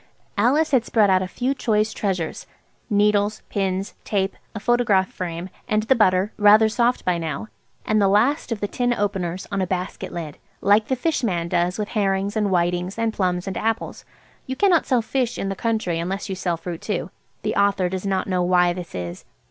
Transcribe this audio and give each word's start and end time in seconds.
Alice 0.35 0.71
had 0.71 0.83
spread 0.83 1.11
out 1.11 1.21
a 1.21 1.27
few 1.27 1.53
choice 1.53 1.93
treasures–needles, 1.93 3.43
pins, 3.49 3.93
tape, 4.03 4.35
a 4.55 4.59
photograph 4.59 5.09
frame, 5.11 5.47
and 5.67 5.83
the 5.83 5.93
butter, 5.95 6.33
rather 6.39 6.67
soft 6.67 7.05
by 7.05 7.19
now, 7.19 7.49
and 7.85 8.01
the 8.01 8.07
last 8.07 8.51
of 8.51 8.61
the 8.61 8.67
tin 8.67 8.95
openers–on 8.95 9.61
a 9.61 9.67
basket 9.67 10.11
lid, 10.11 10.39
like 10.59 10.87
the 10.87 10.95
fish 10.95 11.23
man 11.23 11.47
does 11.47 11.77
with 11.77 11.89
herrings 11.89 12.35
and 12.35 12.47
whitings 12.49 12.97
and 12.97 13.13
plums 13.13 13.45
and 13.45 13.55
apples 13.57 14.03
(you 14.47 14.55
cannot 14.55 14.87
sell 14.87 15.03
fish 15.03 15.37
in 15.37 15.49
the 15.49 15.55
country 15.55 15.99
unless 15.99 16.29
you 16.29 16.33
sell 16.33 16.57
fruit 16.57 16.81
too. 16.81 17.11
The 17.43 17.55
author 17.55 17.87
does 17.87 18.03
not 18.03 18.25
know 18.25 18.41
why 18.41 18.73
this 18.73 18.95
is). 18.95 19.23